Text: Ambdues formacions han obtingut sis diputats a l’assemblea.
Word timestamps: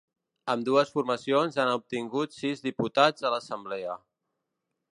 Ambdues 0.53 0.93
formacions 0.93 1.59
han 1.63 1.73
obtingut 1.73 2.33
sis 2.37 2.63
diputats 2.69 3.29
a 3.29 3.33
l’assemblea. 3.35 3.99